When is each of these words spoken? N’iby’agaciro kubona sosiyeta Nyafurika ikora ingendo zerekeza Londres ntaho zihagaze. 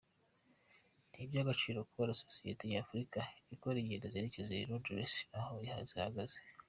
N’iby’agaciro 1.13 1.77
kubona 1.89 2.19
sosiyeta 2.23 2.63
Nyafurika 2.69 3.19
ikora 3.55 3.77
ingendo 3.79 4.05
zerekeza 4.13 4.53
Londres 4.69 5.13
ntaho 5.29 5.55
zihagaze. 5.89 6.37